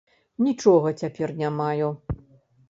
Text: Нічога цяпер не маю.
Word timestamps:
Нічога 0.45 0.93
цяпер 1.01 1.35
не 1.43 1.53
маю. 1.59 1.91